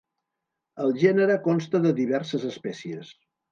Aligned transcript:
El 0.85 0.95
gènere 1.03 1.35
consta 1.49 1.83
de 1.85 1.93
diverses 2.01 2.51
espècies. 2.55 3.15